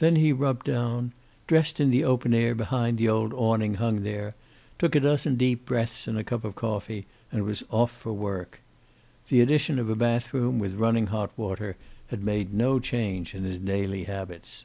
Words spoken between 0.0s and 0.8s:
Then he rubbed